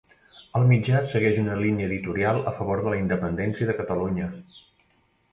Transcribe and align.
El 0.59 0.63
mitjà 0.69 1.01
segueix 1.09 1.35
una 1.41 1.57
línia 1.59 1.89
editorial 1.89 2.41
a 2.51 2.53
favor 2.55 2.81
de 2.85 2.93
la 2.93 2.97
independència 3.01 3.69
de 3.71 3.75
Catalunya. 3.83 4.31